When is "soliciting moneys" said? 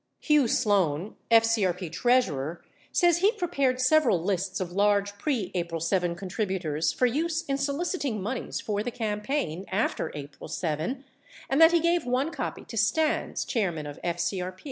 7.59-8.59